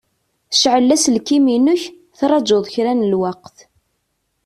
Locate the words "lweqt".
3.11-3.57